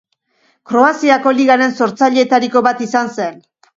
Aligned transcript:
Kroaziako 0.69 1.33
Ligaren 1.39 1.75
sortzaileetariko 1.81 2.65
bat 2.69 2.83
izan 2.87 3.13
zen. 3.19 3.39